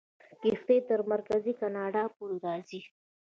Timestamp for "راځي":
2.45-2.79